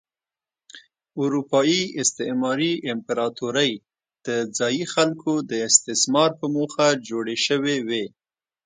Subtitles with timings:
[1.21, 3.71] اروپايي استعماري امپراتورۍ
[4.25, 4.27] د
[4.57, 8.05] ځايي خلکو د استثمار په موخه جوړې شوې وې.